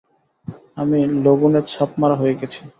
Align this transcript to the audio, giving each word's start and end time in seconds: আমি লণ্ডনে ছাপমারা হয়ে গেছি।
আমি 0.77 0.99
লণ্ডনে 1.23 1.61
ছাপমারা 1.71 2.15
হয়ে 2.15 2.37
গেছি। 2.39 2.59